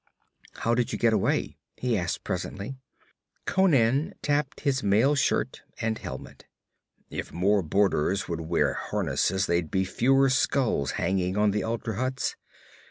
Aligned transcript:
'How 0.55 0.73
did 0.73 0.91
you 0.91 0.97
get 0.97 1.13
away?' 1.13 1.59
he 1.77 1.95
asked 1.95 2.23
presently. 2.23 2.79
Conan 3.45 4.15
tapped 4.23 4.61
his 4.61 4.81
mail 4.81 5.13
shirt 5.13 5.61
and 5.79 5.99
helmet. 5.99 6.47
'If 7.11 7.31
more 7.31 7.61
borderers 7.61 8.27
would 8.27 8.41
wear 8.41 8.73
harness 8.73 9.27
there'd 9.45 9.69
be 9.69 9.85
fewer 9.85 10.27
skulls 10.31 10.93
hanging 10.93 11.37
on 11.37 11.51
the 11.51 11.61
altar 11.61 11.93
huts. 12.01 12.35